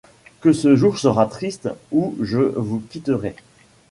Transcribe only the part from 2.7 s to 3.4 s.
quitterai!